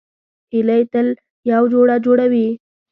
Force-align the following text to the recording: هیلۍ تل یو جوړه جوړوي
هیلۍ 0.53 0.81
تل 0.93 1.07
یو 1.51 1.63
جوړه 1.73 1.95
جوړوي 2.05 2.47